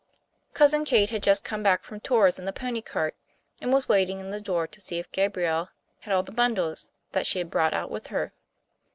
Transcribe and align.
Cousin 0.55 0.83
Kate 0.83 1.11
had 1.11 1.21
just 1.21 1.43
come 1.43 1.61
back 1.61 1.83
from 1.83 1.99
Tours 1.99 2.39
in 2.39 2.45
the 2.45 2.51
pony 2.51 2.81
cart, 2.81 3.13
and 3.61 3.71
was 3.71 3.87
waiting 3.87 4.19
in 4.19 4.31
the 4.31 4.41
door 4.41 4.65
to 4.65 4.81
see 4.81 4.97
if 4.97 5.11
Gabriel 5.11 5.69
had 5.99 6.11
all 6.11 6.23
the 6.23 6.31
bundles 6.31 6.89
that 7.11 7.27
she 7.27 7.37
had 7.37 7.51
brought 7.51 7.75
out 7.75 7.91
with 7.91 8.07
her. 8.07 8.33